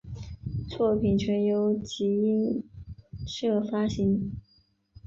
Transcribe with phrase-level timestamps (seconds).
[0.67, 2.63] 作品全由集英
[3.27, 4.33] 社发行。